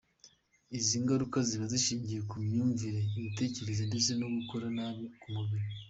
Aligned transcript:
Izi 0.77 0.95
ngaruka 1.03 1.37
ziba 1.47 1.65
zishingiye 1.73 2.21
ku 2.29 2.35
myumvire, 2.45 2.99
imitekerereze 3.17 3.83
ndetse 3.89 4.11
no 4.15 4.25
ku 4.27 4.33
gukora 4.39 4.65
nabi 4.77 5.03
k'umubiri. 5.19 5.67